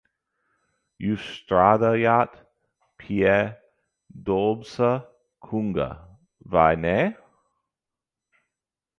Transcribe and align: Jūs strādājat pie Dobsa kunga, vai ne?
Jūs 1.07 1.25
strādājat 1.39 2.31
pie 3.03 3.35
Dobsa 4.29 4.89
kunga, 5.49 5.89
vai 6.57 6.71
ne? 6.87 6.95